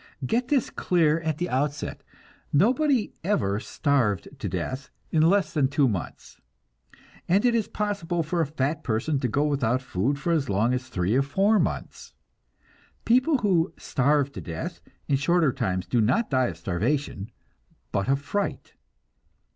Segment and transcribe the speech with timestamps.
[0.25, 2.01] Get this clear at the outset:
[2.51, 6.39] Nobody ever "starved to death" in less than two months,
[7.29, 10.73] and it is possible for a fat person to go without food for as long
[10.73, 12.15] as three or four months.
[13.05, 17.29] People who "starve to death" in shorter times do not die of starvation,
[17.91, 18.73] but of fright.